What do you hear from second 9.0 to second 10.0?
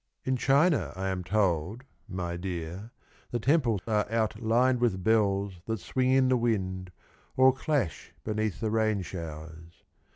showers.